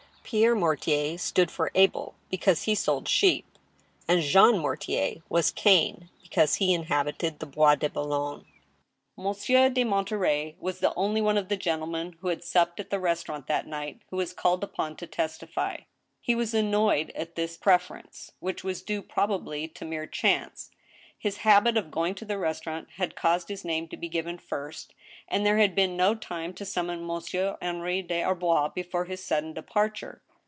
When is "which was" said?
18.39-18.81